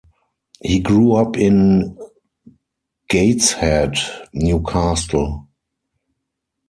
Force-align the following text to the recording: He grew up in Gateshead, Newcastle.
He 0.63 0.79
grew 0.79 1.13
up 1.13 1.37
in 1.37 1.95
Gateshead, 3.07 3.97
Newcastle. 4.33 5.47